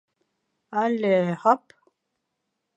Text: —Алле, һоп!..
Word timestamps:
—Алле, 0.85 1.13
һоп!.. 1.45 1.79